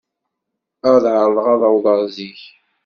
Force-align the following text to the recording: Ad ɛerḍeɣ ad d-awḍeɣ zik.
Ad 0.91 1.03
ɛerḍeɣ 1.15 1.45
ad 1.53 1.57
d-awḍeɣ 1.61 1.99
zik. 2.15 2.41